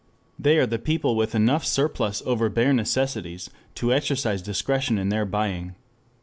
They 0.39 0.57
are 0.57 0.65
the 0.65 0.79
people 0.79 1.15
with 1.15 1.35
enough 1.35 1.63
surplus 1.63 2.23
over 2.25 2.49
bare 2.49 2.73
necessities 2.73 3.51
to 3.75 3.93
exercise 3.93 4.41
discretion 4.41 4.97
in 4.97 5.09
their 5.09 5.25
buying. 5.25 5.75